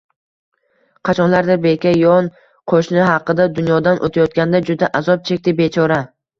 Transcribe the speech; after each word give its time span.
Qachonlardir 1.09 1.59
beka 1.65 1.91
yon 1.97 2.31
qo‘shni 2.75 3.05
haqida, 3.11 3.47
“Dunyodan 3.61 4.03
o‘tayotganda 4.11 4.65
juda 4.73 4.93
azob 5.05 5.33
chekdi, 5.33 5.59
bechora 5.65 6.05